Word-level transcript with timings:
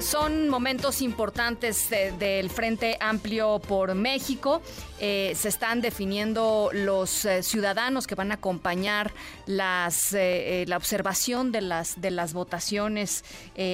Son 0.00 0.48
momentos 0.48 1.02
importantes 1.02 1.90
del 1.90 2.48
Frente 2.48 2.96
Amplio 3.00 3.58
por 3.58 3.94
México. 3.94 4.62
Eh, 4.98 5.34
se 5.36 5.48
están 5.48 5.82
definiendo 5.82 6.70
los 6.72 7.26
eh, 7.26 7.42
ciudadanos 7.42 8.06
que 8.06 8.14
van 8.14 8.30
a 8.30 8.34
acompañar 8.34 9.12
las, 9.44 10.14
eh, 10.14 10.64
la 10.68 10.78
observación 10.78 11.52
de 11.52 11.60
las, 11.60 12.00
de 12.00 12.10
las 12.10 12.32
votaciones 12.32 13.24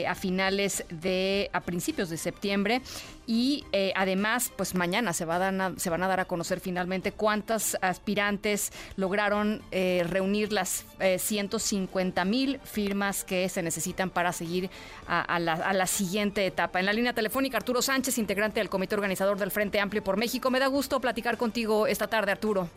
a 0.07 0.15
finales 0.17 0.85
de, 0.91 1.49
a 1.53 1.61
principios 1.61 2.11
de 2.11 2.17
septiembre 2.17 2.83
y 3.27 3.65
eh, 3.73 3.93
además, 3.97 4.53
pues 4.57 4.75
mañana 4.75 5.13
se, 5.13 5.25
va 5.25 5.49
a 5.49 5.73
se 5.77 5.91
van 5.91 6.03
a 6.03 6.09
dar 6.09 6.21
a 6.21 6.25
conocer 6.27 6.61
finalmente 6.61 7.13
cuántas 7.13 7.77
aspirantes 7.81 8.73
lograron 8.97 9.63
eh, 9.73 10.05
reunir 10.09 10.53
las 10.53 10.85
150 11.19 12.23
eh, 12.23 12.25
mil 12.25 12.61
firmas 12.61 13.25
que 13.25 13.49
se 13.49 13.63
necesitan 13.63 14.11
para 14.11 14.33
seguir 14.33 14.71
a, 15.09 15.39
la, 15.41 15.87
siguiente 15.87 16.47
etapa. 16.47 16.79
En 16.79 16.87
la 16.87 16.93
línea 16.93 17.13
telefónica, 17.13 17.57
Arturo 17.57 17.83
Sánchez, 17.83 18.19
integrante 18.19 18.61
del 18.61 18.69
comité 18.69 18.95
organizador 18.95 19.39
del 19.39 19.51
Frente 19.51 19.81
Amplio 19.81 20.03
por 20.03 20.17
México. 20.17 20.51
Me 20.51 20.61
da 20.61 20.67
gusto 20.69 21.01
platicar 21.01 21.37
contigo 21.37 21.87
esta 21.87 22.07
tarde, 22.07 22.33
Arturo. 22.33 22.69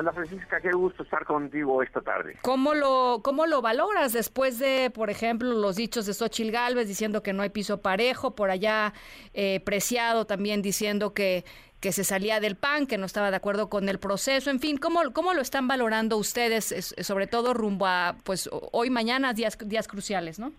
Ana 0.00 0.12
Francisca, 0.12 0.60
qué 0.60 0.72
gusto 0.72 1.02
estar 1.02 1.26
contigo 1.26 1.82
esta 1.82 2.00
tarde. 2.00 2.38
¿Cómo 2.40 2.74
lo, 2.74 3.20
cómo 3.22 3.46
lo 3.46 3.60
valoras 3.60 4.14
después 4.14 4.58
de, 4.58 4.90
por 4.90 5.10
ejemplo, 5.10 5.52
los 5.52 5.76
dichos 5.76 6.06
de 6.06 6.14
Xochil 6.14 6.50
Gálvez 6.50 6.88
diciendo 6.88 7.22
que 7.22 7.34
no 7.34 7.42
hay 7.42 7.50
piso 7.50 7.82
parejo, 7.82 8.34
por 8.34 8.50
allá 8.50 8.94
eh, 9.34 9.60
Preciado 9.60 10.24
también 10.24 10.62
diciendo 10.62 11.12
que, 11.12 11.44
que 11.80 11.92
se 11.92 12.04
salía 12.04 12.40
del 12.40 12.56
PAN, 12.56 12.86
que 12.86 12.96
no 12.96 13.04
estaba 13.04 13.30
de 13.30 13.36
acuerdo 13.36 13.68
con 13.68 13.90
el 13.90 13.98
proceso, 13.98 14.50
en 14.50 14.58
fin, 14.58 14.78
¿cómo, 14.78 15.12
cómo 15.12 15.34
lo 15.34 15.42
están 15.42 15.68
valorando 15.68 16.16
ustedes, 16.16 16.94
sobre 16.98 17.26
todo 17.26 17.52
rumbo 17.52 17.86
a, 17.86 18.16
pues, 18.24 18.48
hoy, 18.72 18.88
mañana, 18.88 19.34
días, 19.34 19.58
días 19.66 19.86
cruciales, 19.86 20.38
¿no? 20.38 20.52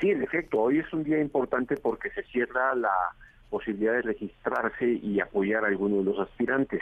Sí, 0.00 0.10
en 0.10 0.22
efecto, 0.22 0.58
hoy 0.58 0.78
es 0.78 0.90
un 0.94 1.04
día 1.04 1.20
importante 1.20 1.76
porque 1.76 2.10
se 2.10 2.22
cierra 2.24 2.74
la 2.74 2.94
posibilidad 3.50 3.92
de 3.92 4.02
registrarse 4.02 4.86
y 4.86 5.20
apoyar 5.20 5.62
a 5.64 5.68
alguno 5.68 5.98
de 5.98 6.04
los 6.04 6.18
aspirantes 6.18 6.80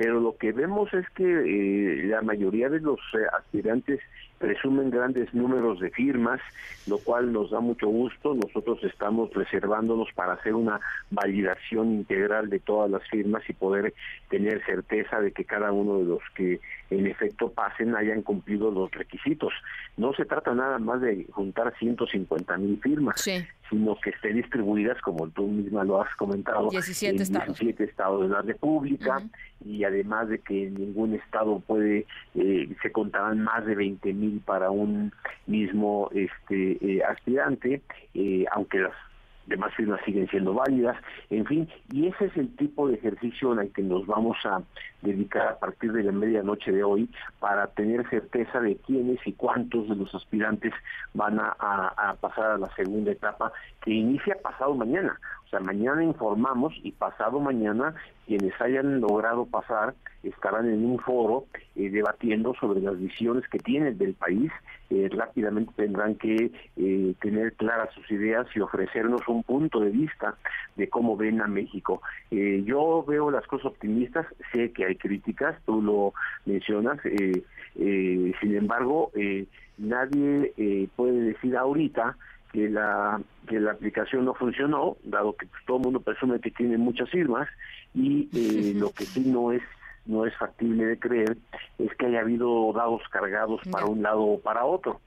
pero 0.00 0.18
lo 0.18 0.34
que 0.38 0.52
vemos 0.52 0.92
es 0.94 1.06
que 1.10 1.24
eh, 1.24 2.04
la 2.06 2.22
mayoría 2.22 2.70
de 2.70 2.80
los 2.80 2.98
eh, 3.12 3.18
aspirantes 3.38 4.00
presumen 4.40 4.90
grandes 4.90 5.32
números 5.34 5.80
de 5.80 5.90
firmas, 5.90 6.40
lo 6.86 6.96
cual 6.98 7.30
nos 7.30 7.50
da 7.50 7.60
mucho 7.60 7.88
gusto. 7.88 8.34
Nosotros 8.34 8.82
estamos 8.84 9.32
reservándonos 9.34 10.08
para 10.14 10.32
hacer 10.32 10.54
una 10.54 10.80
validación 11.10 11.92
integral 11.92 12.48
de 12.48 12.58
todas 12.58 12.90
las 12.90 13.06
firmas 13.10 13.42
y 13.48 13.52
poder 13.52 13.92
tener 14.30 14.64
certeza 14.64 15.20
de 15.20 15.32
que 15.32 15.44
cada 15.44 15.72
uno 15.72 15.98
de 15.98 16.04
los 16.04 16.22
que 16.34 16.58
en 16.88 17.06
efecto 17.06 17.52
pasen 17.52 17.94
hayan 17.94 18.22
cumplido 18.22 18.70
los 18.70 18.90
requisitos. 18.92 19.52
No 19.98 20.14
se 20.14 20.24
trata 20.24 20.54
nada 20.54 20.78
más 20.78 21.02
de 21.02 21.26
juntar 21.30 21.74
150 21.78 22.56
mil 22.56 22.80
firmas, 22.80 23.22
sino 23.68 23.96
que 24.02 24.10
estén 24.10 24.36
distribuidas, 24.36 25.00
como 25.02 25.28
tú 25.28 25.46
misma 25.48 25.84
lo 25.84 26.00
has 26.00 26.14
comentado, 26.16 26.70
17 26.70 27.14
en 27.14 27.22
estados. 27.22 27.58
17 27.58 27.84
estados 27.84 28.22
de 28.22 28.28
la 28.28 28.40
República, 28.40 29.22
y 29.64 29.84
además 29.84 30.28
de 30.28 30.38
que 30.38 30.66
en 30.66 30.74
ningún 30.74 31.14
estado 31.14 31.60
puede, 31.60 32.06
eh, 32.34 32.68
se 32.82 32.90
contarán 32.90 33.44
más 33.44 33.66
de 33.66 33.74
20 33.74 34.12
mil 34.14 34.29
para 34.38 34.70
un 34.70 35.12
mismo 35.46 36.10
este 36.14 36.78
eh, 36.80 37.02
aspirante, 37.02 37.82
eh, 38.14 38.44
aunque 38.52 38.78
las 38.78 38.94
demás 39.46 39.74
firmas 39.74 40.00
siguen 40.04 40.28
siendo 40.28 40.54
válidas, 40.54 40.96
en 41.28 41.44
fin, 41.44 41.68
y 41.92 42.06
ese 42.06 42.26
es 42.26 42.36
el 42.36 42.54
tipo 42.56 42.88
de 42.88 42.94
ejercicio 42.94 43.52
en 43.52 43.60
el 43.60 43.72
que 43.72 43.82
nos 43.82 44.06
vamos 44.06 44.36
a 44.44 44.62
dedicar 45.02 45.48
a 45.48 45.58
partir 45.58 45.92
de 45.92 46.04
la 46.04 46.12
medianoche 46.12 46.72
de 46.72 46.84
hoy 46.84 47.08
para 47.38 47.66
tener 47.68 48.08
certeza 48.08 48.60
de 48.60 48.76
quiénes 48.76 49.18
y 49.26 49.32
cuántos 49.32 49.88
de 49.88 49.96
los 49.96 50.14
aspirantes 50.14 50.72
van 51.14 51.40
a, 51.40 52.16
pasar 52.20 52.52
a 52.52 52.58
la 52.58 52.68
segunda 52.74 53.10
etapa 53.12 53.52
que 53.82 53.92
inicia 53.92 54.36
pasado 54.42 54.74
mañana. 54.74 55.18
O 55.46 55.48
sea, 55.48 55.60
mañana 55.60 56.04
informamos 56.04 56.74
y 56.82 56.92
pasado 56.92 57.40
mañana 57.40 57.94
quienes 58.26 58.58
hayan 58.60 59.00
logrado 59.00 59.46
pasar 59.46 59.94
estarán 60.22 60.68
en 60.68 60.84
un 60.84 60.98
foro 60.98 61.46
eh, 61.74 61.90
debatiendo 61.90 62.54
sobre 62.54 62.80
las 62.80 62.98
visiones 62.98 63.48
que 63.48 63.58
tienen 63.58 63.98
del 63.98 64.14
país. 64.14 64.52
Eh, 64.90 64.99
rápidamente 65.40 65.72
tendrán 65.76 66.14
que 66.16 66.50
eh, 66.76 67.14
tener 67.20 67.54
claras 67.54 67.92
sus 67.94 68.10
ideas 68.10 68.46
y 68.54 68.60
ofrecernos 68.60 69.26
un 69.28 69.42
punto 69.42 69.80
de 69.80 69.90
vista 69.90 70.34
de 70.76 70.88
cómo 70.88 71.16
ven 71.16 71.40
a 71.40 71.46
México. 71.46 72.02
yo 72.30 73.04
veo 73.06 73.30
las 73.30 73.46
cosas 73.46 73.66
optimistas, 73.66 74.26
sé 74.52 74.72
que 74.72 74.84
hay 74.84 74.96
críticas, 74.96 75.56
tú 75.66 75.82
lo 75.82 76.12
mencionas, 76.46 76.98
sin 77.02 78.56
embargo, 78.56 79.12
nadie 79.78 80.88
puede 80.96 81.20
decir 81.20 81.56
ahorita 81.56 82.16
que 82.52 82.68
la 82.68 83.20
que 83.48 83.60
la 83.60 83.72
aplicación 83.72 84.24
no 84.24 84.34
funcionó, 84.34 84.96
dado 85.02 85.34
que 85.36 85.46
pues, 85.46 85.64
todo 85.66 85.78
el 85.78 85.84
mundo 85.84 86.00
presume 86.00 86.40
que 86.40 86.50
tiene 86.50 86.78
muchas 86.78 87.10
firmas 87.10 87.48
y 87.94 88.28
eh, 88.34 88.74
lo 88.76 88.90
que 88.90 89.04
sí 89.04 89.24
no 89.26 89.52
es 89.52 89.62
no 90.06 90.26
es 90.26 90.36
factible 90.36 90.86
de 90.86 90.98
creer 90.98 91.36
es 91.78 91.94
que 91.96 92.06
haya 92.06 92.20
habido 92.20 92.72
dados 92.72 93.02
cargados 93.10 93.60
para 93.70 93.86
un 93.86 94.02
lado 94.02 94.22
o 94.22 94.40
para 94.40 94.64
otro 94.64 95.00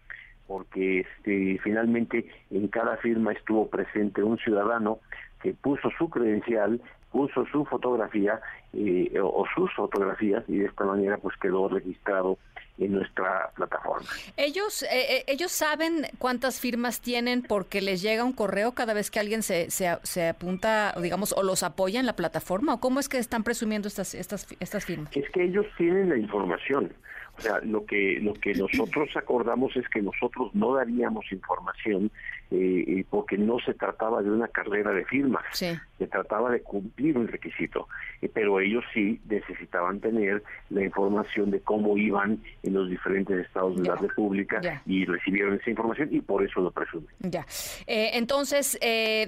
porque 0.48 1.02
este 1.02 1.60
finalmente 1.64 2.26
en 2.52 2.68
cada 2.68 2.98
firma 2.98 3.32
estuvo 3.32 3.70
presente 3.70 4.24
un 4.24 4.38
ciudadano 4.38 5.00
que 5.42 5.54
puso 5.54 5.90
su 5.98 6.10
credencial 6.10 6.82
puso 7.14 7.46
su 7.46 7.64
fotografía 7.66 8.42
eh, 8.74 9.20
o 9.22 9.46
sus 9.56 9.72
fotografías 9.76 10.44
y 10.48 10.58
de 10.58 10.66
esta 10.66 10.84
manera 10.84 11.18
pues 11.18 11.38
quedó 11.38 11.70
registrado 11.70 12.40
en 12.80 12.92
nuestra 12.94 13.52
plataforma. 13.56 14.08
Ellos 14.36 14.82
eh, 14.84 14.88
eh, 14.92 15.24
ellos 15.28 15.52
saben 15.52 16.08
cuántas 16.18 16.60
firmas 16.60 17.02
tienen 17.02 17.44
porque 17.44 17.82
les 17.82 18.02
llega 18.02 18.24
un 18.24 18.34
correo 18.34 18.72
cada 18.72 18.96
vez 18.96 19.12
que 19.12 19.20
alguien 19.20 19.44
se, 19.44 19.70
se, 19.70 19.96
se, 20.02 20.30
apunta, 20.30 20.96
digamos, 21.00 21.34
o 21.34 21.44
los 21.44 21.62
apoya 21.62 22.00
en 22.00 22.08
la 22.08 22.16
plataforma 22.16 22.74
o 22.74 22.80
cómo 22.80 23.00
es 23.00 23.10
que 23.10 23.20
están 23.20 23.44
presumiendo 23.44 23.88
estas 23.88 24.16
estas 24.16 24.48
estas 24.60 24.84
firmas. 24.84 25.16
Es 25.16 25.30
que 25.30 25.44
ellos 25.44 25.68
tienen 25.78 26.10
la 26.10 26.18
información. 26.18 26.92
O 27.38 27.42
sea, 27.42 27.60
lo 27.64 27.86
que 27.86 28.20
lo 28.22 28.34
que 28.34 28.54
nosotros 28.54 29.10
acordamos 29.16 29.76
es 29.76 29.88
que 29.90 30.02
nosotros 30.02 30.54
no 30.54 30.76
daríamos 30.76 31.32
información 31.32 32.12
eh, 32.56 33.04
porque 33.10 33.36
no 33.36 33.58
se 33.66 33.74
trataba 33.74 34.22
de 34.22 34.30
una 34.30 34.48
carrera 34.48 34.92
de 34.92 35.04
firmas, 35.06 35.44
se 35.52 35.80
trataba 36.08 36.52
de 36.52 36.62
cumplir 36.62 37.18
un 37.18 37.28
requisito, 37.28 37.88
eh, 38.22 38.30
pero 38.32 38.60
ellos 38.60 38.84
sí 38.94 39.20
necesitaban 39.28 40.00
tener 40.00 40.44
la 40.70 40.84
información 40.84 41.50
de 41.50 41.62
cómo 41.62 41.98
iban 41.98 42.44
en 42.62 42.74
los 42.76 42.92
diferentes 42.92 43.44
estados 43.44 43.82
de 43.82 43.90
la 43.90 43.96
República 43.96 44.62
y 44.86 45.04
recibieron 45.06 45.56
esa 45.56 45.72
información 45.72 46.10
y 46.12 46.22
por 46.22 46.46
eso 46.46 46.62
lo 46.62 46.70
presumen. 46.70 47.08
Ya. 47.22 47.44
Eh, 47.88 48.12
entonces, 48.14 48.80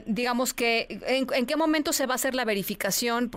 digamos 0.05 0.53
que, 0.53 0.99
¿en, 1.07 1.45
qué 1.47 1.55
momento 1.55 1.93
se 1.93 2.05
va 2.05 2.13
a 2.13 2.15
hacer 2.15 2.35
la 2.35 2.45
verificación? 2.45 3.31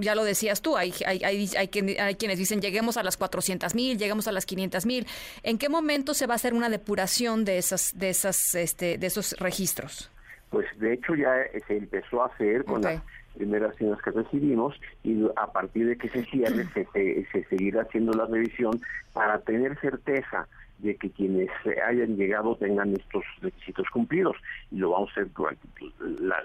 Ya 0.00 0.14
lo 0.14 0.24
decías 0.24 0.62
tú, 0.62 0.78
hay, 0.78 0.94
hay, 1.04 1.22
hay, 1.24 1.50
hay, 1.58 2.14
quienes 2.14 2.38
dicen 2.38 2.62
lleguemos 2.62 2.96
a 2.96 3.02
las 3.02 3.18
400 3.18 3.74
mil, 3.74 3.98
llegamos 4.06 4.28
a 4.28 4.32
las 4.32 4.46
500 4.46 4.86
mil. 4.86 5.06
¿En 5.42 5.58
qué 5.58 5.68
momento 5.68 6.14
se 6.14 6.26
va 6.26 6.34
a 6.34 6.36
hacer 6.36 6.54
una 6.54 6.68
depuración 6.68 7.44
de 7.44 7.58
esas, 7.58 7.98
de 7.98 8.10
esas, 8.10 8.54
este, 8.54 8.98
de 8.98 9.06
esos 9.06 9.36
registros? 9.38 10.10
Pues 10.50 10.66
de 10.78 10.94
hecho 10.94 11.14
ya 11.14 11.34
se 11.66 11.76
empezó 11.76 12.22
a 12.22 12.26
hacer 12.26 12.64
con 12.64 12.82
las 12.82 13.02
primeras 13.36 13.76
firmas 13.76 14.00
que 14.00 14.10
recibimos 14.12 14.74
y 15.02 15.24
a 15.36 15.52
partir 15.52 15.88
de 15.88 15.96
que 15.96 16.08
se 16.08 16.24
cierre 16.24 16.66
se, 16.72 16.86
se, 17.32 17.44
seguirá 17.44 17.82
haciendo 17.82 18.12
la 18.12 18.26
revisión 18.26 18.80
para 19.12 19.40
tener 19.40 19.78
certeza 19.80 20.46
de 20.78 20.94
que 20.96 21.10
quienes 21.10 21.48
hayan 21.88 22.16
llegado 22.16 22.54
tengan 22.56 22.94
estos 22.94 23.24
requisitos 23.40 23.88
cumplidos. 23.90 24.36
Y 24.70 24.76
lo 24.76 24.90
vamos 24.90 25.08
a 25.10 25.12
hacer 25.12 25.32
durante, 25.32 25.66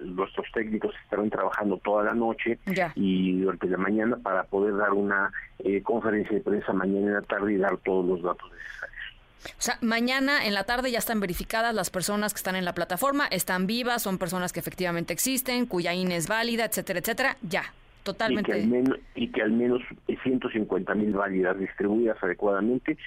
nuestros 0.03 0.47
técnicos 0.53 0.95
estarán 1.03 1.29
trabajando 1.29 1.77
toda 1.77 2.05
la 2.05 2.13
noche 2.13 2.57
y 2.95 3.41
durante 3.41 3.67
la 3.67 3.77
mañana 3.77 4.17
para 4.17 4.43
poder 4.43 4.77
dar 4.77 4.93
una 4.93 5.31
eh, 5.63 5.81
conferencia 5.83 6.35
de 6.37 6.43
prensa 6.43 6.73
mañana 6.73 7.07
en 7.07 7.13
la 7.13 7.21
tarde 7.21 7.53
y 7.53 7.57
dar 7.57 7.77
todos 7.77 8.05
los 8.05 8.21
datos 8.21 8.49
necesarios. 8.51 8.97
O 9.45 9.61
sea, 9.61 9.77
mañana 9.81 10.45
en 10.45 10.53
la 10.53 10.65
tarde 10.65 10.91
ya 10.91 10.99
están 10.99 11.19
verificadas 11.19 11.73
las 11.73 11.89
personas 11.89 12.33
que 12.33 12.37
están 12.37 12.55
en 12.55 12.65
la 12.65 12.73
plataforma, 12.73 13.25
están 13.27 13.65
vivas, 13.65 14.03
son 14.03 14.17
personas 14.17 14.53
que 14.53 14.59
efectivamente 14.59 15.13
existen, 15.13 15.65
cuya 15.65 15.93
INE 15.93 16.15
es 16.15 16.27
válida, 16.27 16.65
etcétera, 16.65 16.99
etcétera, 16.99 17.37
ya, 17.41 17.63
totalmente. 18.03 18.51
Y 18.51 18.53
que 18.53 18.61
al 18.61 18.67
menos, 18.67 18.99
y 19.15 19.27
que 19.29 19.41
al 19.41 19.51
menos 19.51 19.81
150 20.21 20.93
mil 20.93 21.13
válidas 21.13 21.57
distribuidas 21.57 22.21
adecuadamente 22.21 22.97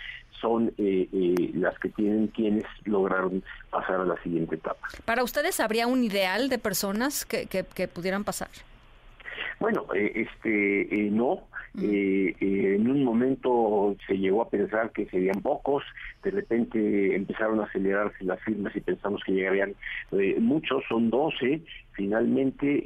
son 0.41 0.73
eh, 0.77 1.09
eh, 1.13 1.51
las 1.55 1.79
que 1.79 1.89
tienen 1.91 2.27
quienes 2.29 2.65
lograron 2.85 3.45
pasar 3.71 4.01
a 4.01 4.05
la 4.05 4.21
siguiente 4.23 4.57
etapa. 4.57 4.89
¿Para 5.05 5.23
ustedes 5.23 5.61
habría 5.61 5.87
un 5.87 6.03
ideal 6.03 6.49
de 6.49 6.59
personas 6.59 7.25
que, 7.25 7.47
que 7.47 7.89
pudieran 7.89 8.25
pasar? 8.25 8.49
Bueno, 9.61 9.87
eh, 9.95 10.13
este, 10.15 10.83
eh, 10.83 11.11
no. 11.11 11.45
Eh, 11.83 12.37
en 12.41 12.89
un 12.89 13.03
momento 13.03 13.97
se 14.07 14.17
llegó 14.17 14.43
a 14.43 14.49
pensar 14.49 14.93
que 14.93 15.07
serían 15.07 15.43
pocos, 15.43 15.83
de 16.23 16.31
repente 16.31 17.17
empezaron 17.17 17.61
a 17.61 17.65
acelerarse 17.65 18.25
las 18.25 18.41
firmas 18.43 18.75
y 18.77 18.81
pensamos 18.81 19.23
que 19.25 19.33
llegarían 19.33 19.75
muchos, 20.39 20.85
son 20.89 21.11
12. 21.11 21.63
Finalmente, 21.95 22.83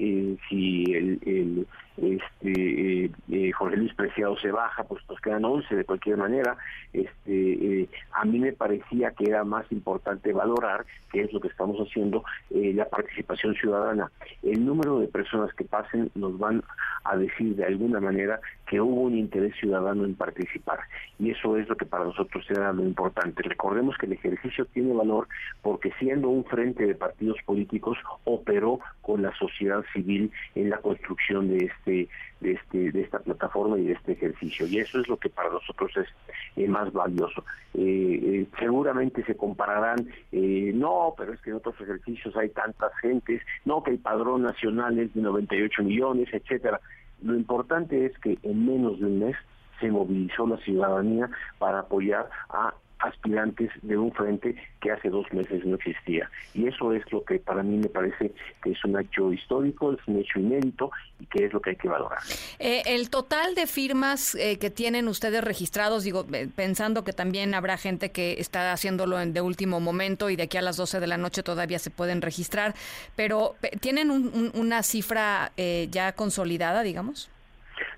si 0.49 0.85
el, 0.95 1.67
este 1.97 3.11
eh, 3.29 3.53
Jorge 3.53 3.77
Luis 3.77 3.95
Preciado 3.95 4.37
se 4.39 4.51
baja, 4.51 4.85
pues 4.85 5.03
nos 5.09 5.21
quedan 5.21 5.45
11 5.45 5.75
de 5.75 5.85
cualquier 5.85 6.17
manera. 6.17 6.57
Este, 6.93 7.89
a 8.13 8.25
mí 8.25 8.39
me 8.39 8.53
parecía 8.53 9.11
que 9.13 9.25
era 9.25 9.45
más 9.45 9.71
importante 9.73 10.33
valorar, 10.33 10.87
que 11.11 11.23
es 11.23 11.33
lo 11.33 11.41
que 11.41 11.49
estamos 11.49 11.79
haciendo, 11.79 12.23
la 12.51 12.89
participación 12.89 13.55
ciudadana. 13.55 14.11
El 14.43 14.65
número 14.65 15.01
de 15.01 15.09
personas 15.09 15.53
que 15.55 15.65
pasen 15.65 16.11
nos 16.15 16.39
van 16.39 16.63
a 17.05 17.17
decir 17.17 17.57
de 17.57 17.65
alguna 17.65 18.01
manera 18.01 18.41
que 18.69 18.81
hubo 18.81 19.03
un 19.03 19.17
interés 19.17 19.55
ciudadano 19.57 20.05
en 20.05 20.15
participar. 20.15 20.81
Y 21.19 21.31
eso 21.31 21.57
es 21.57 21.69
lo 21.69 21.77
que 21.77 21.87
para 21.87 22.05
nosotros 22.05 22.45
era 22.51 22.73
lo 22.73 22.83
importante. 22.85 23.43
Recordemos 23.43 23.97
que 23.97 24.07
el 24.07 24.13
ejercicio 24.13 24.67
tiene 24.67 24.93
valor 24.93 25.27
porque 25.63 25.93
siendo 25.99 26.29
un 26.29 26.45
frente 26.45 26.87
de 26.87 26.95
partidos 26.95 27.39
políticos 27.45 27.99
operó 28.25 28.81
con 29.09 29.23
la 29.23 29.35
sociedad 29.39 29.83
civil 29.95 30.31
en 30.55 30.69
la 30.69 30.77
construcción 30.83 31.49
de 31.49 31.65
este 31.65 32.09
de 32.43 32.53
este 32.53 32.93
de 32.93 33.01
esta 33.01 33.21
plataforma 33.21 33.79
y 33.79 33.87
de 33.87 33.95
este 33.95 34.13
ejercicio. 34.13 34.67
Y 34.67 34.81
eso 34.81 35.01
es 35.01 35.09
lo 35.09 35.17
que 35.17 35.31
para 35.31 35.49
nosotros 35.49 35.91
es 35.97 36.07
eh, 36.57 36.69
más 36.69 36.93
valioso. 36.93 37.43
Eh, 37.73 38.21
eh, 38.23 38.47
seguramente 38.59 39.25
se 39.25 39.35
compararán 39.35 40.07
no 40.31 41.15
pero 41.17 41.33
es 41.33 41.41
que 41.41 41.49
en 41.49 41.57
otros 41.57 41.81
ejercicios 41.81 42.37
hay 42.37 42.51
tantas 42.51 42.93
gentes 43.01 43.41
no 43.65 43.83
que 43.83 43.93
el 43.93 43.99
padrón 43.99 44.43
nacional 44.43 44.99
es 44.99 45.15
de 45.15 45.23
98 45.23 45.85
millones 45.85 46.29
etcétera. 46.31 46.79
Lo 47.23 47.35
importante 47.35 48.05
es 48.05 48.19
que 48.19 48.37
en 48.43 48.67
menos 48.67 49.01
de 49.01 49.07
un 49.07 49.21
mes 49.21 49.37
se 49.81 49.91
movilizó 49.91 50.47
la 50.47 50.59
ciudadanía 50.59 51.31
para 51.59 51.81
apoyar 51.81 52.29
a 52.51 52.75
aspirantes 53.01 53.71
de 53.83 53.97
un 53.97 54.13
frente 54.13 54.57
que 54.81 54.91
hace 54.91 55.09
dos 55.09 55.27
meses 55.33 55.65
no 55.65 55.77
existía. 55.77 56.31
Y 56.55 56.67
eso 56.67 56.93
es 56.93 57.11
lo 57.13 57.25
que 57.25 57.39
para 57.39 57.63
mí 57.63 57.77
me 57.77 57.89
parece 57.89 58.33
que 58.63 58.73
es 58.73 58.85
un 58.85 58.99
hecho 58.99 59.33
histórico, 59.33 59.93
es 59.93 59.99
un 60.07 60.19
hecho 60.19 60.39
inédito 60.39 60.91
y 61.21 61.27
que 61.27 61.47
es 61.47 61.53
lo 61.53 61.61
que 61.61 61.71
hay 61.71 61.77
que 61.77 61.89
valorar. 61.89 62.19
Eh, 62.59 62.83
el 62.87 63.11
total 63.11 63.55
de 63.55 63.67
firmas 63.67 64.35
eh, 64.35 64.59
que 64.59 64.71
tienen 64.71 65.09
ustedes 65.09 65.43
registrados, 65.43 66.05
digo, 66.05 66.27
eh, 66.33 66.49
pensando 66.55 67.05
que 67.05 67.13
también 67.13 67.55
habrá 67.55 67.77
gente 67.77 68.11
que 68.11 68.41
está 68.41 68.73
haciéndolo 68.73 69.21
en 69.21 69.33
de 69.33 69.41
último 69.41 69.81
momento 69.81 70.31
y 70.31 70.37
de 70.37 70.45
aquí 70.45 70.57
a 70.57 70.63
las 70.63 70.77
12 70.77 71.01
de 71.01 71.07
la 71.07 71.17
noche 71.17 71.43
todavía 71.43 71.79
se 71.79 71.91
pueden 71.91 72.23
registrar, 72.23 72.75
pero 73.17 73.57
¿tienen 73.81 74.11
una 74.55 74.83
cifra 74.83 75.53
ya 75.91 76.13
consolidada, 76.13 76.83
digamos? 76.83 77.31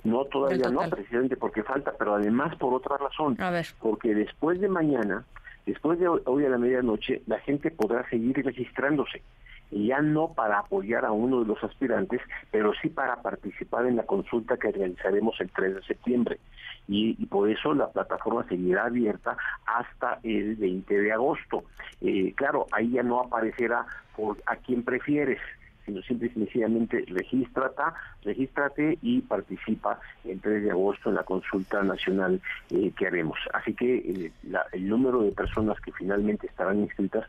No, 0.05 0.25
todavía 0.25 0.71
no, 0.71 0.89
presidente, 0.89 1.37
porque 1.37 1.63
falta, 1.63 1.93
pero 1.99 2.15
además 2.15 2.57
por 2.57 2.75
otra 2.75 2.97
razón. 2.97 3.37
Porque 3.81 4.15
después 4.15 4.61
de 4.61 4.69
mañana, 4.69 5.25
después 5.67 5.99
de 5.99 6.09
hoy 6.09 6.45
a 6.45 6.49
la 6.49 6.59
medianoche, 6.59 7.23
la 7.27 7.39
gente 7.41 7.71
podrá 7.71 8.09
seguir 8.09 8.45
registrándose. 8.45 9.23
Y 9.71 9.89
ya 9.89 10.01
no 10.01 10.33
para 10.35 10.59
apoyar 10.59 11.05
a 11.05 11.13
uno 11.13 11.41
de 11.41 11.47
los 11.47 11.63
aspirantes, 11.63 12.21
pero 12.51 12.73
sí 12.83 12.89
para 12.89 13.23
participar 13.23 13.87
en 13.87 13.97
la 13.97 14.03
consulta 14.03 14.57
que 14.57 14.73
realizaremos 14.73 15.41
el 15.41 15.51
3 15.51 15.77
de 15.77 15.83
septiembre. 15.83 16.41
Y, 16.89 17.15
por 17.27 17.49
eso 17.49 17.73
la 17.73 17.89
plataforma 17.89 18.45
seguirá 18.49 18.87
abierta 18.87 19.37
hasta 19.67 20.19
el 20.25 20.57
20 20.57 21.01
de 21.01 21.13
agosto. 21.13 21.63
Eh, 22.01 22.33
claro, 22.35 22.67
ahí 22.73 22.91
ya 22.91 23.05
no 23.05 23.21
aparecerá 23.21 23.87
por 24.17 24.39
a 24.47 24.57
quién 24.57 24.83
prefieres, 24.83 25.39
sino 25.85 26.03
simple 26.03 26.29
y 26.29 26.31
sencillamente 26.31 27.05
regístrate, 27.09 27.83
regístrate 28.23 28.99
y 29.03 29.21
participa 29.21 29.99
el 30.25 30.41
3 30.41 30.65
de 30.65 30.71
agosto 30.71 31.09
en 31.09 31.17
la 31.17 31.25
consulta 31.25 31.83
nacional 31.83 32.41
eh, 32.71 32.93
que 32.97 33.07
haremos. 33.07 33.39
Así 33.53 33.75
que 33.75 33.97
eh, 33.97 34.33
el 34.73 34.89
número 34.89 35.23
de 35.23 35.33
personas 35.33 35.81
que 35.81 35.93
finalmente 35.93 36.47
estarán 36.47 36.81
inscritas 36.81 37.27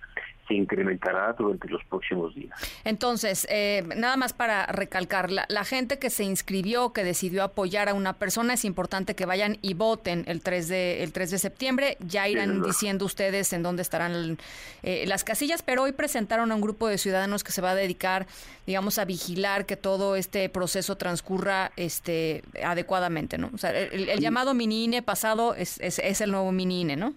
se 0.47 0.53
incrementará 0.53 1.33
durante 1.33 1.67
los 1.67 1.83
próximos 1.85 2.33
días. 2.35 2.57
Entonces, 2.83 3.47
eh, 3.49 3.83
nada 3.95 4.17
más 4.17 4.33
para 4.33 4.65
recalcar, 4.67 5.31
la, 5.31 5.45
gente 5.65 5.99
que 5.99 6.09
se 6.09 6.23
inscribió, 6.23 6.91
que 6.91 7.03
decidió 7.03 7.43
apoyar 7.43 7.87
a 7.87 7.93
una 7.93 8.13
persona, 8.13 8.55
es 8.55 8.65
importante 8.65 9.15
que 9.15 9.25
vayan 9.25 9.57
y 9.61 9.73
voten 9.73 10.23
el 10.27 10.41
3 10.41 10.67
de, 10.67 11.03
el 11.03 11.13
3 11.13 11.31
de 11.31 11.37
septiembre. 11.37 11.97
Ya 11.99 12.27
irán 12.27 12.61
diciendo 12.63 13.05
ustedes 13.05 13.53
en 13.53 13.63
dónde 13.63 13.83
estarán 13.83 14.37
eh, 14.83 15.05
las 15.07 15.23
casillas, 15.23 15.61
pero 15.61 15.83
hoy 15.83 15.91
presentaron 15.91 16.51
a 16.51 16.55
un 16.55 16.61
grupo 16.61 16.87
de 16.87 16.97
ciudadanos 16.97 17.43
que 17.43 17.51
se 17.51 17.61
va 17.61 17.71
a 17.71 17.75
dedicar, 17.75 18.27
digamos, 18.65 18.97
a 18.97 19.05
vigilar 19.05 19.65
que 19.65 19.77
todo 19.77 20.15
este 20.15 20.49
proceso 20.49 20.97
transcurra 20.97 21.71
este, 21.75 22.43
adecuadamente, 22.63 23.37
¿no? 23.37 23.51
O 23.53 23.57
sea, 23.57 23.71
el, 23.71 24.19
llamado 24.19 24.53
mini 24.53 24.83
INE 24.85 25.01
pasado 25.01 25.55
es, 25.55 25.79
es, 25.79 25.99
es 25.99 26.21
el 26.21 26.31
nuevo 26.31 26.51
mini 26.51 26.81
INE, 26.81 26.95
¿no? 26.95 27.13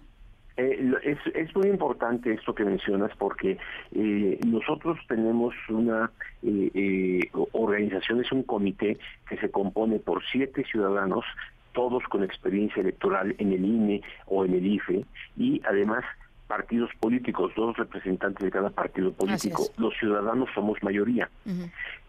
Eh, 0.57 0.93
es, 1.03 1.17
es, 1.35 1.53
muy 1.53 1.67
importante 1.67 2.31
esto 2.31 2.55
que 2.55 2.63
mencionas 2.63 3.11
porque 3.17 3.57
eh, 3.91 4.39
nosotros 4.47 4.97
tenemos 5.07 5.53
una 5.67 6.11
eh, 6.43 6.71
eh, 6.73 7.29
organización, 7.51 8.21
es 8.21 8.31
un 8.31 8.43
comité 8.43 8.97
que 9.27 9.37
se 9.37 9.51
compone 9.51 9.99
por 9.99 10.23
siete 10.31 10.63
ciudadanos, 10.63 11.25
todos 11.73 12.03
con 12.05 12.23
experiencia 12.23 12.81
electoral 12.81 13.35
en 13.37 13.51
el 13.51 13.65
INE 13.65 14.01
o 14.27 14.45
en 14.45 14.53
el 14.53 14.65
IFE 14.65 15.05
y 15.35 15.61
además 15.67 16.05
partidos 16.47 16.89
políticos, 17.01 17.51
dos 17.57 17.75
representantes 17.75 18.45
de 18.45 18.51
cada 18.51 18.69
partido 18.69 19.11
político. 19.11 19.63
Los 19.77 19.93
ciudadanos 19.97 20.47
somos 20.55 20.81
mayoría 20.83 21.29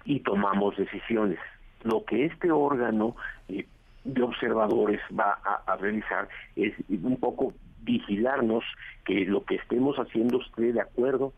y 0.04 0.20
tomamos 0.20 0.76
decisiones. 0.76 1.38
Lo 1.82 2.04
que 2.04 2.26
este 2.26 2.52
órgano 2.52 3.16
de 3.48 4.22
observadores 4.22 5.00
va 5.18 5.40
a, 5.42 5.72
a, 5.72 5.76
realizar 5.76 6.28
es 6.54 6.74
un 6.88 7.16
poco 7.16 7.52
vigilarnos 7.86 8.64
que 9.06 9.24
lo 9.24 9.44
que 9.44 9.54
estemos 9.54 9.96
haciendo 9.96 10.42
esté 10.42 10.72
de 10.72 10.80
acuerdo 10.82 11.32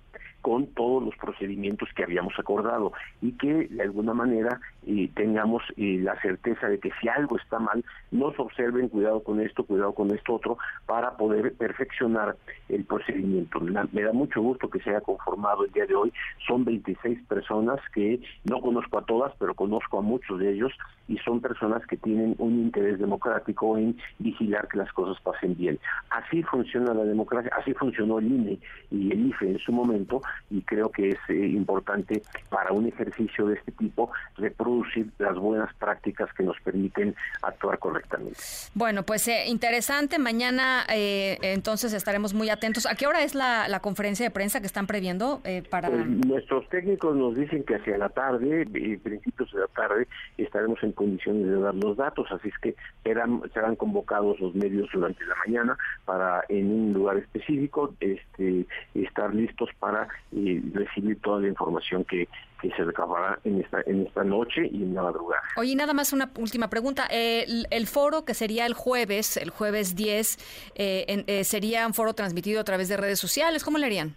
con 0.48 0.66
todos 0.68 1.02
los 1.02 1.14
procedimientos 1.16 1.90
que 1.94 2.04
habíamos 2.04 2.32
acordado 2.38 2.94
y 3.20 3.32
que 3.32 3.68
de 3.68 3.82
alguna 3.82 4.14
manera 4.14 4.58
eh, 4.86 5.10
tengamos 5.14 5.62
eh, 5.76 5.98
la 6.02 6.18
certeza 6.22 6.68
de 6.68 6.78
que 6.78 6.90
si 7.02 7.06
algo 7.06 7.36
está 7.36 7.58
mal, 7.58 7.84
nos 8.10 8.40
observen, 8.40 8.88
cuidado 8.88 9.22
con 9.22 9.42
esto, 9.42 9.64
cuidado 9.64 9.92
con 9.92 10.10
esto 10.10 10.36
otro, 10.36 10.56
para 10.86 11.18
poder 11.18 11.52
perfeccionar 11.52 12.34
el 12.70 12.86
procedimiento. 12.86 13.60
Me 13.60 14.02
da 14.02 14.14
mucho 14.14 14.40
gusto 14.40 14.70
que 14.70 14.80
se 14.80 14.88
haya 14.88 15.02
conformado 15.02 15.66
el 15.66 15.72
día 15.72 15.84
de 15.84 15.94
hoy. 15.94 16.14
Son 16.46 16.64
26 16.64 17.26
personas 17.26 17.78
que 17.92 18.18
no 18.44 18.62
conozco 18.62 18.96
a 18.96 19.04
todas, 19.04 19.34
pero 19.38 19.52
conozco 19.52 19.98
a 19.98 20.00
muchos 20.00 20.38
de 20.38 20.50
ellos 20.54 20.72
y 21.08 21.18
son 21.18 21.42
personas 21.42 21.84
que 21.86 21.98
tienen 21.98 22.34
un 22.38 22.54
interés 22.58 22.98
democrático 22.98 23.76
en 23.76 23.98
vigilar 24.18 24.66
que 24.68 24.78
las 24.78 24.90
cosas 24.94 25.20
pasen 25.22 25.54
bien. 25.56 25.78
Así 26.08 26.42
funciona 26.44 26.94
la 26.94 27.04
democracia, 27.04 27.50
así 27.58 27.74
funcionó 27.74 28.18
el 28.18 28.32
INE 28.32 28.58
y 28.90 29.12
el 29.12 29.26
IFE 29.26 29.50
en 29.50 29.58
su 29.58 29.72
momento 29.72 30.22
y 30.50 30.62
creo 30.62 30.90
que 30.90 31.10
es 31.10 31.18
eh, 31.28 31.46
importante 31.48 32.22
para 32.48 32.72
un 32.72 32.86
ejercicio 32.86 33.46
de 33.46 33.54
este 33.54 33.72
tipo 33.72 34.10
reproducir 34.36 35.08
las 35.18 35.36
buenas 35.36 35.72
prácticas 35.74 36.32
que 36.34 36.42
nos 36.42 36.58
permiten 36.60 37.14
actuar 37.42 37.78
correctamente. 37.78 38.38
Bueno, 38.74 39.02
pues 39.02 39.28
eh, 39.28 39.44
interesante. 39.46 40.18
Mañana 40.18 40.84
eh, 40.92 41.38
entonces 41.42 41.92
estaremos 41.92 42.34
muy 42.34 42.50
atentos. 42.50 42.86
¿A 42.86 42.94
qué 42.94 43.06
hora 43.06 43.22
es 43.22 43.34
la, 43.34 43.78
conferencia 43.80 44.26
de 44.26 44.30
prensa 44.30 44.60
que 44.60 44.66
están 44.66 44.86
previendo 44.86 45.40
para...? 45.70 45.88
Pues, 45.88 46.04
nuestros 46.06 46.68
técnicos 46.68 47.16
nos 47.16 47.36
dicen 47.36 47.62
que 47.62 47.76
hacia 47.76 47.96
la 47.96 48.08
tarde, 48.08 48.66
principios 49.02 49.52
de 49.52 49.60
la 49.60 49.68
tarde, 49.68 50.08
estaremos 50.36 50.82
en 50.82 50.92
condiciones 50.92 51.46
de 51.46 51.60
dar 51.60 51.74
los 51.74 51.96
datos, 51.96 52.26
así 52.32 52.48
es 52.48 52.58
que 52.58 52.74
serán, 53.04 53.42
serán 53.54 53.76
convocados 53.76 54.38
los 54.40 54.54
medios 54.54 54.88
durante 54.92 55.24
la 55.24 55.34
mañana 55.46 55.78
para 56.04 56.44
en 56.48 56.70
un 56.70 56.92
lugar 56.92 57.18
específico 57.18 57.94
este, 58.00 58.66
estar 58.94 59.34
listos 59.34 59.70
para 59.78 60.08
y 60.30 60.60
recibir 60.70 61.20
toda 61.20 61.40
la 61.40 61.48
información 61.48 62.04
que, 62.04 62.28
se 62.60 62.84
recabará 62.84 63.38
en 63.44 63.60
esta, 63.60 63.82
en 63.86 64.04
esta 64.04 64.24
noche 64.24 64.68
y 64.72 64.82
en 64.82 64.92
la 64.92 65.02
madrugada. 65.02 65.42
Oye, 65.56 65.76
nada 65.76 65.94
más 65.94 66.12
una 66.12 66.28
última 66.36 66.68
pregunta. 66.68 67.06
El, 67.08 67.86
foro 67.86 68.24
que 68.24 68.34
sería 68.34 68.66
el 68.66 68.74
jueves, 68.74 69.36
el 69.36 69.50
jueves 69.50 69.94
10, 69.94 70.72
eh, 70.74 71.24
eh, 71.28 71.44
¿sería 71.44 71.86
un 71.86 71.94
foro 71.94 72.14
transmitido 72.14 72.60
a 72.60 72.64
través 72.64 72.88
de 72.88 72.96
redes 72.96 73.20
sociales? 73.20 73.62
¿Cómo 73.62 73.78
le 73.78 73.86
harían? 73.86 74.14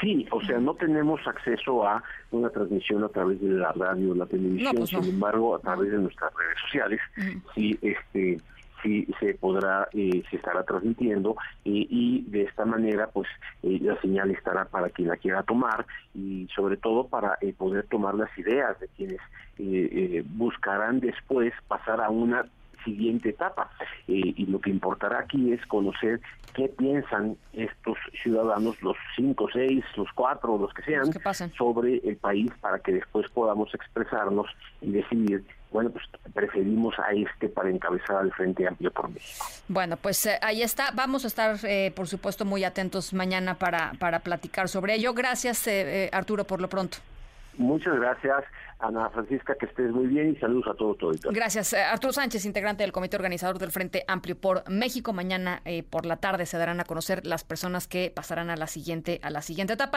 Sí, 0.00 0.26
o 0.30 0.40
sea, 0.42 0.58
no 0.58 0.74
tenemos 0.74 1.20
acceso 1.26 1.84
a 1.84 2.02
una 2.30 2.50
transmisión 2.50 3.02
a 3.02 3.08
través 3.08 3.40
de 3.40 3.48
la 3.48 3.72
radio 3.72 4.12
o 4.12 4.14
la 4.14 4.26
televisión, 4.26 4.76
pues 4.76 4.90
sin 4.90 5.02
embargo, 5.02 5.56
a 5.56 5.58
través 5.58 5.90
de 5.90 5.98
nuestras 5.98 6.32
redes 6.34 6.56
sociales, 6.62 7.00
sí, 7.54 7.76
este 7.82 8.38
sí 8.82 9.06
se 9.20 9.34
podrá, 9.34 9.88
eh, 9.92 10.22
se 10.30 10.36
estará 10.36 10.62
transmitiendo 10.64 11.36
y 11.64 12.24
de 12.28 12.42
esta 12.42 12.64
manera 12.64 13.08
pues 13.08 13.28
eh, 13.62 13.78
la 13.80 14.00
señal 14.00 14.30
estará 14.30 14.64
para 14.64 14.90
quien 14.90 15.08
la 15.08 15.16
quiera 15.16 15.42
tomar 15.42 15.86
y 16.14 16.48
sobre 16.54 16.76
todo 16.76 17.06
para 17.08 17.38
eh, 17.40 17.52
poder 17.56 17.86
tomar 17.86 18.14
las 18.14 18.36
ideas 18.38 18.78
de 18.80 18.88
quienes 18.88 19.20
buscarán 20.36 21.00
después 21.00 21.52
pasar 21.66 22.00
a 22.00 22.10
una 22.10 22.46
siguiente 22.84 23.30
etapa. 23.30 23.70
y 24.06 24.46
lo 24.46 24.60
que 24.60 24.70
importará 24.70 25.18
aquí 25.18 25.52
es 25.52 25.66
conocer 25.66 26.20
qué 26.54 26.68
piensan 26.68 27.36
estos 27.52 27.98
ciudadanos, 28.22 28.80
los 28.82 28.96
cinco, 29.16 29.48
seis, 29.52 29.84
los 29.96 30.08
cuatro, 30.12 30.58
los 30.58 30.72
que 30.74 30.82
sean, 30.82 31.06
sobre 31.56 31.98
el 32.04 32.16
país 32.16 32.50
para 32.60 32.78
que 32.78 32.92
después 32.92 33.28
podamos 33.30 33.72
expresarnos 33.74 34.46
y 34.80 34.90
decidir 34.90 35.44
bueno, 35.70 35.90
pues 35.90 36.04
preferimos 36.32 36.94
a 36.98 37.12
este 37.12 37.48
para 37.48 37.70
encabezar 37.70 38.16
al 38.16 38.32
Frente 38.32 38.66
Amplio 38.66 38.90
por 38.90 39.10
México. 39.10 39.44
Bueno, 39.68 39.96
pues 39.96 40.24
eh, 40.26 40.38
ahí 40.42 40.62
está. 40.62 40.90
Vamos 40.94 41.24
a 41.24 41.28
estar, 41.28 41.56
eh, 41.64 41.92
por 41.94 42.06
supuesto, 42.06 42.44
muy 42.44 42.64
atentos 42.64 43.12
mañana 43.12 43.54
para, 43.54 43.92
para 43.98 44.20
platicar 44.20 44.68
sobre 44.68 44.94
ello. 44.94 45.12
Gracias, 45.14 45.66
eh, 45.66 46.08
Arturo, 46.12 46.44
por 46.44 46.60
lo 46.60 46.68
pronto. 46.68 46.98
Muchas 47.58 47.96
gracias, 47.96 48.44
Ana 48.78 49.10
Francisca, 49.10 49.56
que 49.56 49.66
estés 49.66 49.90
muy 49.90 50.06
bien 50.06 50.30
y 50.30 50.36
saludos 50.36 50.68
a 50.68 50.74
todos. 50.74 50.96
todo 50.96 51.12
Gracias. 51.32 51.72
Eh, 51.72 51.82
Arturo 51.82 52.12
Sánchez, 52.12 52.44
integrante 52.44 52.84
del 52.84 52.92
comité 52.92 53.16
organizador 53.16 53.58
del 53.58 53.72
Frente 53.72 54.04
Amplio 54.06 54.36
por 54.36 54.62
México. 54.70 55.12
Mañana 55.12 55.60
eh, 55.64 55.82
por 55.82 56.06
la 56.06 56.16
tarde 56.18 56.46
se 56.46 56.56
darán 56.56 56.78
a 56.78 56.84
conocer 56.84 57.26
las 57.26 57.42
personas 57.42 57.88
que 57.88 58.12
pasarán 58.14 58.50
a 58.50 58.56
la 58.56 58.68
siguiente, 58.68 59.18
a 59.24 59.30
la 59.30 59.42
siguiente 59.42 59.72
etapa. 59.72 59.96